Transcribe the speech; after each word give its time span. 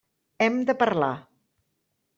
Hem 0.45 0.57
de 0.69 0.77
parlar. 0.79 1.11